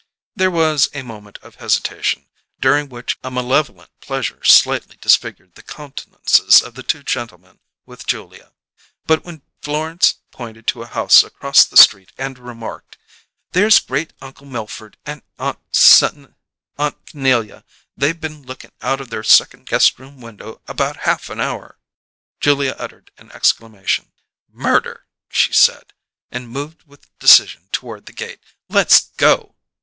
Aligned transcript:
There 0.35 0.49
was 0.49 0.89
a 0.95 1.03
moment 1.03 1.37
of 1.43 1.57
hesitation, 1.57 2.27
during 2.59 2.89
which 2.89 3.19
a 3.23 3.29
malevolent 3.29 3.91
pleasure 3.99 4.43
slightly 4.43 4.95
disfigured 4.99 5.53
the 5.53 5.61
countenances 5.61 6.59
of 6.59 6.73
the 6.73 6.81
two 6.81 7.03
gentlemen 7.03 7.59
with 7.85 8.07
Julia; 8.07 8.51
but 9.05 9.23
when 9.23 9.43
Florence 9.61 10.15
pointed 10.31 10.65
to 10.65 10.81
a 10.81 10.87
house 10.87 11.21
across 11.21 11.65
the 11.65 11.77
street 11.77 12.13
and 12.17 12.39
remarked, 12.39 12.97
"There's 13.51 13.77
Great 13.79 14.11
Uncle 14.21 14.47
Milford 14.47 14.97
and 15.05 15.21
Aunt 15.37 15.59
C'nelia; 15.71 17.63
they 17.95 18.11
been 18.11 18.41
lookin' 18.41 18.71
out 18.81 19.01
of 19.01 19.11
their 19.11 19.21
second 19.23 19.67
guestroom 19.67 20.19
window 20.19 20.61
about 20.67 20.97
half 21.05 21.29
an 21.29 21.39
hour," 21.39 21.77
Julia 22.39 22.71
uttered 22.79 23.11
an 23.19 23.31
exclamation. 23.33 24.11
"Murder!" 24.49 25.05
she 25.29 25.53
said, 25.53 25.93
and 26.31 26.49
moved 26.49 26.87
with 26.87 27.15
decision 27.19 27.69
toward 27.71 28.07
the 28.07 28.13
gate. 28.13 28.39
"Let's 28.67 29.01
go!" 29.17 29.53